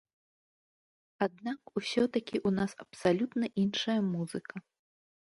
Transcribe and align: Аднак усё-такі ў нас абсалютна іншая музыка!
Аднак 1.25 1.59
усё-такі 1.81 2.35
ў 2.47 2.57
нас 2.59 2.71
абсалютна 2.87 3.45
іншая 3.69 3.99
музыка! 4.13 4.55